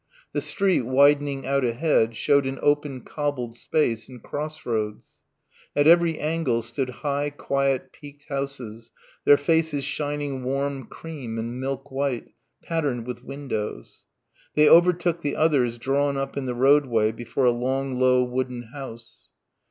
The 0.33 0.41
street 0.41 0.81
widening 0.81 1.45
out 1.45 1.63
ahead 1.63 2.15
showed 2.15 2.47
an 2.47 2.57
open 2.63 3.01
cobbled 3.01 3.55
space 3.55 4.09
and 4.09 4.19
cross 4.19 4.65
roads. 4.65 5.21
At 5.75 5.85
every 5.85 6.17
angle 6.17 6.63
stood 6.63 6.89
high 6.89 7.29
quiet 7.29 7.91
peaked 7.93 8.25
houses, 8.27 8.91
their 9.25 9.37
faces 9.37 9.85
shining 9.85 10.43
warm 10.43 10.87
cream 10.87 11.37
and 11.37 11.59
milk 11.61 11.91
white, 11.91 12.29
patterned 12.63 13.05
with 13.05 13.23
windows. 13.23 14.03
They 14.55 14.67
overtook 14.67 15.21
the 15.21 15.35
others 15.35 15.77
drawn 15.77 16.17
up 16.17 16.35
in 16.35 16.47
the 16.47 16.55
roadway 16.55 17.11
before 17.11 17.45
a 17.45 17.51
long 17.51 17.99
low 17.99 18.23
wooden 18.23 18.63
house. 18.73 19.29